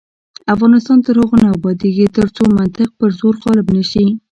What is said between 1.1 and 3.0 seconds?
هغو نه ابادیږي، ترڅو منطق